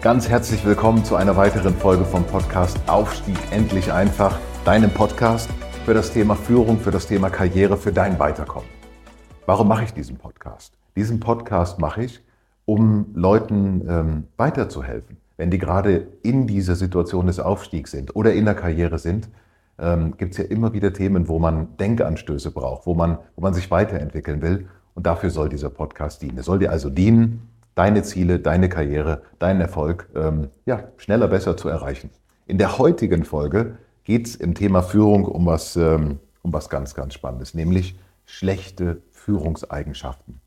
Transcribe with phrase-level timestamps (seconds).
[0.00, 5.50] Ganz herzlich willkommen zu einer weiteren Folge vom Podcast Aufstieg endlich einfach, deinem Podcast
[5.84, 8.68] für das Thema Führung, für das Thema Karriere, für dein Weiterkommen.
[9.46, 10.74] Warum mache ich diesen Podcast?
[10.96, 12.20] Diesen Podcast mache ich,
[12.64, 18.44] um Leuten ähm, weiterzuhelfen wenn die gerade in dieser Situation des Aufstiegs sind oder in
[18.44, 19.30] der Karriere sind,
[19.78, 23.54] ähm, gibt es ja immer wieder Themen, wo man Denkanstöße braucht, wo man, wo man
[23.54, 24.68] sich weiterentwickeln will.
[24.94, 26.36] Und dafür soll dieser Podcast dienen.
[26.36, 27.48] Er soll dir also dienen,
[27.80, 32.10] deine Ziele, deine Karriere, deinen Erfolg ähm, ja, schneller, besser zu erreichen.
[32.46, 36.94] In der heutigen Folge geht es im Thema Führung um was, ähm, um was ganz,
[36.94, 40.42] ganz Spannendes, nämlich schlechte Führungseigenschaften.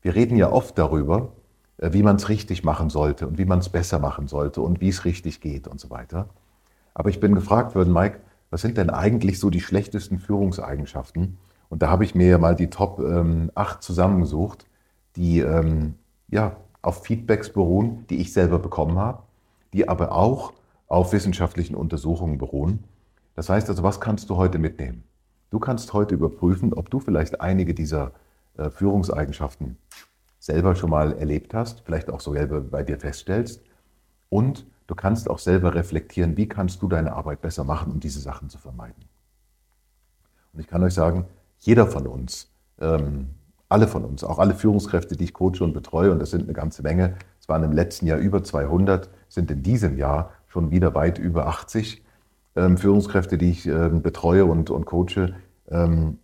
[0.00, 1.34] Wir reden ja oft darüber,
[1.76, 4.80] äh, wie man es richtig machen sollte und wie man es besser machen sollte und
[4.80, 6.30] wie es richtig geht und so weiter.
[6.94, 11.36] Aber ich bin gefragt worden, Mike, was sind denn eigentlich so die schlechtesten Führungseigenschaften?
[11.68, 14.64] Und da habe ich mir ja mal die Top ähm, 8 zusammengesucht,
[15.16, 15.96] die ähm,
[16.32, 19.22] ja, auf Feedbacks beruhen, die ich selber bekommen habe,
[19.72, 20.52] die aber auch
[20.88, 22.84] auf wissenschaftlichen Untersuchungen beruhen.
[23.36, 25.04] Das heißt also, was kannst du heute mitnehmen?
[25.50, 28.12] Du kannst heute überprüfen, ob du vielleicht einige dieser
[28.56, 29.76] äh, Führungseigenschaften
[30.38, 33.62] selber schon mal erlebt hast, vielleicht auch so selber bei dir feststellst.
[34.28, 38.20] Und du kannst auch selber reflektieren, wie kannst du deine Arbeit besser machen, um diese
[38.20, 39.04] Sachen zu vermeiden.
[40.52, 41.26] Und ich kann euch sagen,
[41.60, 43.28] jeder von uns, ähm,
[43.72, 46.52] alle von uns, auch alle Führungskräfte, die ich coache und betreue, und das sind eine
[46.52, 50.94] ganze Menge, es waren im letzten Jahr über 200, sind in diesem Jahr schon wieder
[50.94, 52.04] weit über 80
[52.54, 55.34] ähm, Führungskräfte, die ich ähm, betreue und, und coache.
[55.68, 56.18] Ähm,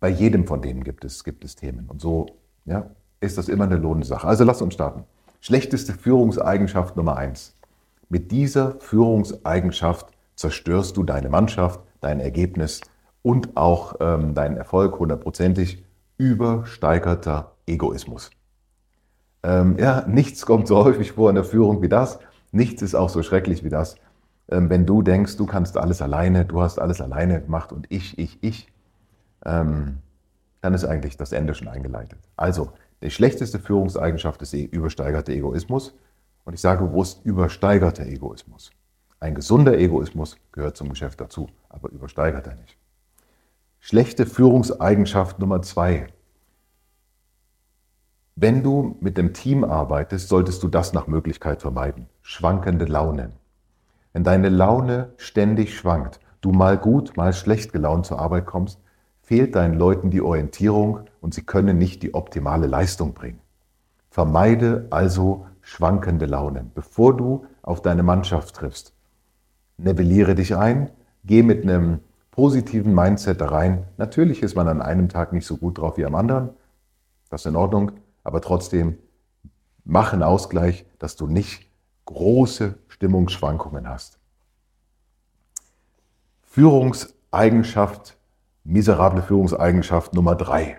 [0.00, 1.86] bei jedem von denen gibt es, gibt es Themen.
[1.88, 2.26] Und so
[2.64, 2.90] ja,
[3.20, 4.26] ist das immer eine Lohnsache.
[4.26, 5.04] Also lass uns starten.
[5.40, 7.54] Schlechteste Führungseigenschaft Nummer eins.
[8.08, 12.80] Mit dieser Führungseigenschaft zerstörst du deine Mannschaft, dein Ergebnis
[13.22, 15.83] und auch ähm, deinen Erfolg hundertprozentig.
[16.18, 18.30] Übersteigerter Egoismus.
[19.42, 22.18] Ähm, ja, nichts kommt so häufig vor in der Führung wie das.
[22.52, 23.96] Nichts ist auch so schrecklich wie das.
[24.48, 28.18] Ähm, wenn du denkst, du kannst alles alleine, du hast alles alleine gemacht und ich,
[28.18, 28.68] ich, ich,
[29.44, 29.98] ähm,
[30.60, 32.18] dann ist eigentlich das Ende schon eingeleitet.
[32.36, 32.72] Also,
[33.02, 35.94] die schlechteste Führungseigenschaft ist übersteigerter Egoismus.
[36.44, 38.70] Und ich sage bewusst übersteigerter Egoismus.
[39.20, 42.76] Ein gesunder Egoismus gehört zum Geschäft dazu, aber übersteigert er nicht.
[43.86, 46.06] Schlechte Führungseigenschaft Nummer zwei.
[48.34, 52.06] Wenn du mit dem Team arbeitest, solltest du das nach Möglichkeit vermeiden.
[52.22, 53.34] Schwankende Launen.
[54.14, 58.80] Wenn deine Laune ständig schwankt, du mal gut, mal schlecht gelaunt zur Arbeit kommst,
[59.20, 63.40] fehlt deinen Leuten die Orientierung und sie können nicht die optimale Leistung bringen.
[64.08, 68.94] Vermeide also schwankende Launen, bevor du auf deine Mannschaft triffst.
[69.76, 70.88] Nivelliere dich ein,
[71.26, 72.00] geh mit einem
[72.34, 73.86] positiven Mindset da rein.
[73.96, 76.50] Natürlich ist man an einem Tag nicht so gut drauf wie am anderen,
[77.30, 77.92] das ist in Ordnung,
[78.24, 78.98] aber trotzdem
[79.84, 81.70] mach einen Ausgleich, dass du nicht
[82.06, 84.18] große Stimmungsschwankungen hast.
[86.42, 88.16] Führungseigenschaft
[88.64, 90.78] miserable Führungseigenschaft Nummer drei.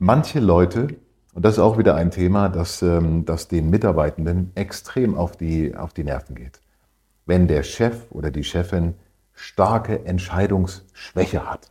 [0.00, 0.88] Manche Leute,
[1.34, 5.76] und das ist auch wieder ein Thema, das, ähm, das den Mitarbeitenden extrem auf die,
[5.76, 6.60] auf die Nerven geht.
[7.26, 8.94] Wenn der Chef oder die Chefin
[9.40, 11.70] starke Entscheidungsschwäche hat.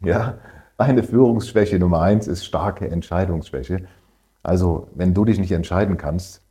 [0.00, 0.34] Ja,
[0.76, 3.86] eine Führungsschwäche Nummer eins ist starke Entscheidungsschwäche.
[4.42, 6.42] Also, wenn du dich nicht entscheiden kannst,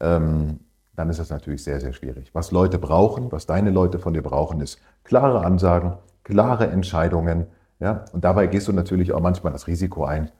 [0.00, 0.60] ähm,
[0.96, 2.30] dann ist das natürlich sehr, sehr schwierig.
[2.32, 7.46] Was Leute brauchen, was deine Leute von dir brauchen, ist klare Ansagen, klare Entscheidungen.
[7.80, 8.04] Ja?
[8.12, 10.30] Und dabei gehst du natürlich auch manchmal das Risiko ein,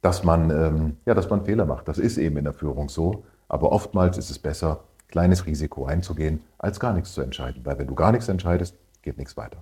[0.00, 1.86] dass man, ähm, ja, dass man Fehler macht.
[1.88, 3.24] Das ist eben in der Führung so.
[3.48, 7.66] Aber oftmals ist es besser, kleines Risiko einzugehen, als gar nichts zu entscheiden.
[7.66, 9.58] Weil wenn du gar nichts entscheidest, geht nichts weiter.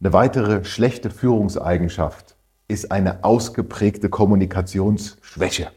[0.00, 2.36] Eine weitere schlechte Führungseigenschaft
[2.68, 5.70] ist eine ausgeprägte Kommunikationsschwäche.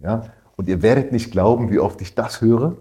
[0.00, 0.24] Ja?
[0.56, 2.76] Und ihr werdet nicht glauben, wie oft ich das höre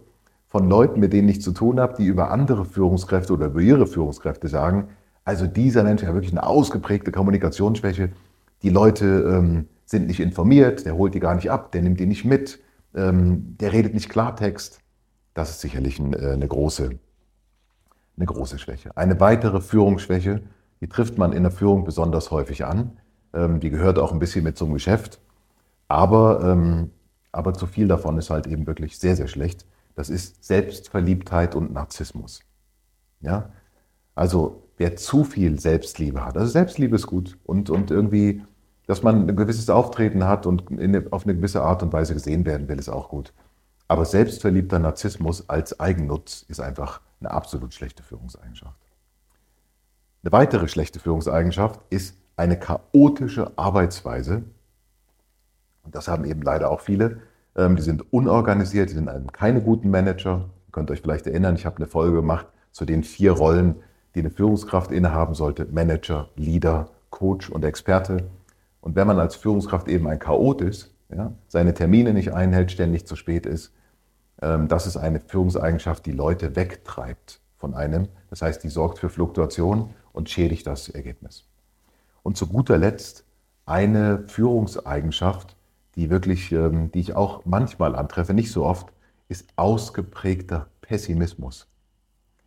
[0.48, 3.88] von Leuten, mit denen ich zu tun habe, die über andere Führungskräfte oder über ihre
[3.88, 4.90] Führungskräfte sagen,
[5.26, 8.12] also dieser Mensch hat wirklich eine ausgeprägte Kommunikationsschwäche.
[8.62, 12.06] Die Leute ähm, sind nicht informiert, der holt die gar nicht ab, der nimmt die
[12.06, 12.60] nicht mit,
[12.94, 14.80] ähm, der redet nicht Klartext.
[15.34, 17.00] Das ist sicherlich ein, äh, eine, große,
[18.18, 18.96] eine große Schwäche.
[18.96, 20.42] Eine weitere Führungsschwäche,
[20.82, 22.98] die trifft man in der Führung besonders häufig an.
[23.34, 25.20] Ähm, die gehört auch ein bisschen mit zum Geschäft.
[25.88, 26.92] Aber, ähm,
[27.32, 29.66] aber zu viel davon ist halt eben wirklich sehr, sehr schlecht.
[29.96, 32.42] Das ist Selbstverliebtheit und Narzissmus.
[33.22, 33.52] Ja?
[34.16, 38.44] Also wer zu viel Selbstliebe hat, also Selbstliebe ist gut und, und irgendwie,
[38.88, 42.46] dass man ein gewisses Auftreten hat und eine, auf eine gewisse Art und Weise gesehen
[42.46, 43.34] werden will, ist auch gut.
[43.88, 48.80] Aber selbstverliebter Narzissmus als Eigennutz ist einfach eine absolut schlechte Führungseigenschaft.
[50.24, 54.44] Eine weitere schlechte Führungseigenschaft ist eine chaotische Arbeitsweise.
[55.84, 57.20] Und das haben eben leider auch viele.
[57.56, 60.50] Ähm, die sind unorganisiert, die sind keine guten Manager.
[60.68, 63.76] Ihr könnt euch vielleicht erinnern, ich habe eine Folge gemacht zu den vier Rollen,
[64.16, 65.66] die eine Führungskraft innehaben sollte.
[65.66, 68.30] Manager, Leader, Coach und Experte.
[68.82, 73.06] Und wenn man als Führungskraft eben ein Chaot ist, ja, seine Termine nicht einhält, ständig
[73.06, 73.72] zu spät ist,
[74.68, 78.08] das ist eine Führungseigenschaft, die Leute wegtreibt von einem.
[78.30, 81.46] Das heißt, die sorgt für Fluktuation und schädigt das Ergebnis.
[82.24, 83.26] Und zu guter Letzt
[83.66, 85.56] eine Führungseigenschaft,
[85.96, 88.92] die wirklich, ähm, die ich auch manchmal antreffe, nicht so oft,
[89.30, 91.68] ist ausgeprägter Pessimismus.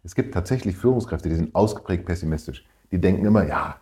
[0.04, 2.64] Es gibt tatsächlich Führungskräfte, die sind ausgeprägt pessimistisch.
[2.90, 3.76] Die denken immer, ja,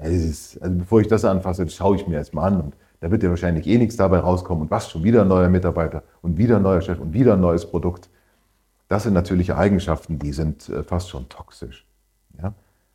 [0.00, 3.30] ist, also bevor ich das anfasse, schaue ich mir erstmal an und da wird ja
[3.30, 6.62] wahrscheinlich eh nichts dabei rauskommen und was, schon wieder ein neuer Mitarbeiter und wieder ein
[6.62, 8.08] neuer Chef und wieder ein neues Produkt.
[8.86, 11.84] Das sind natürliche Eigenschaften, die sind äh, fast schon toxisch.
[12.40, 12.54] Ja?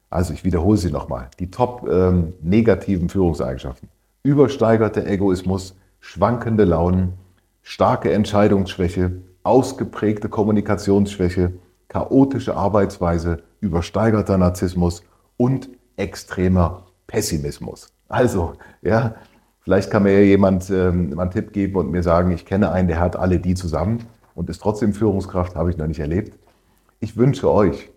[0.09, 1.29] Also ich wiederhole sie nochmal.
[1.39, 3.89] Die top ähm, negativen Führungseigenschaften.
[4.23, 7.15] Übersteigerter Egoismus, schwankende Launen,
[7.61, 9.11] starke Entscheidungsschwäche,
[9.43, 11.51] ausgeprägte Kommunikationsschwäche,
[11.89, 15.03] chaotische Arbeitsweise, übersteigerter Narzissmus
[15.35, 15.67] und
[15.97, 17.91] extremer Pessimismus.
[18.07, 19.15] Also, ja,
[19.67, 22.87] vielleicht kann mir ja jemand ähm, einen Tipp geben und mir sagen, ich kenne einen,
[22.87, 26.39] der hat alle die zusammen und ist trotzdem Führungskraft, habe ich noch nicht erlebt.
[27.01, 27.89] Ich wünsche euch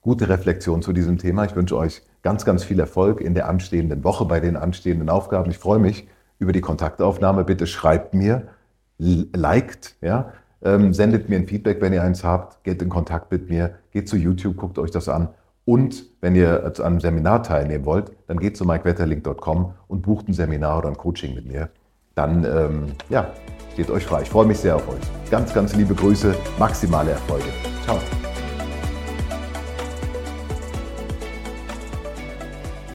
[0.00, 1.44] gute Reflexion zu diesem Thema.
[1.44, 5.50] Ich wünsche euch ganz, ganz viel Erfolg in der anstehenden Woche bei den anstehenden Aufgaben.
[5.50, 6.06] Ich freue mich
[6.38, 7.42] über die Kontaktaufnahme.
[7.42, 8.46] Bitte schreibt mir,
[8.98, 13.50] liked, ja, ähm, sendet mir ein Feedback, wenn ihr eins habt, geht in Kontakt mit
[13.50, 15.30] mir, geht zu YouTube, guckt euch das an.
[15.64, 20.34] Und wenn ihr an einem Seminar teilnehmen wollt, dann geht zu mikewetterlink.com und bucht ein
[20.34, 21.70] Seminar oder ein Coaching mit mir.
[22.14, 23.32] Dann ähm, ja,
[23.72, 24.22] steht euch frei.
[24.22, 25.30] Ich freue mich sehr auf euch.
[25.30, 27.48] Ganz, ganz liebe Grüße, maximale Erfolge.
[27.84, 27.98] Ciao.